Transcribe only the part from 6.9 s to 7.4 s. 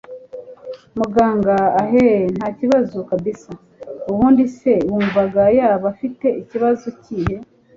kihe!